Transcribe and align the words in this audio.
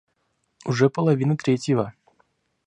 Уже 0.65 0.89
половина 0.89 1.37
третьего. 1.37 1.93